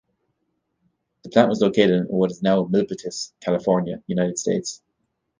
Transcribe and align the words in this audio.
The 1.21 1.29
plant 1.29 1.49
was 1.49 1.61
located 1.61 1.91
in 1.91 2.03
what 2.05 2.31
is 2.31 2.41
now 2.41 2.63
Milpitas, 2.63 3.33
California, 3.39 4.01
United 4.07 4.39
States. 4.39 4.81